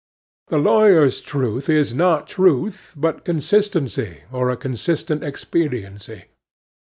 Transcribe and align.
The 0.47 0.57
lawyer's 0.57 1.21
truth 1.21 1.69
is 1.69 1.93
not 1.93 2.25
Truth, 2.27 2.95
but 2.97 3.23
consistency 3.23 4.21
or 4.31 4.49
a 4.49 4.57
consistent 4.57 5.23
expediency. 5.23 6.23